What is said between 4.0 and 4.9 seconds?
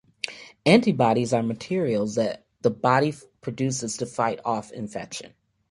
fight off an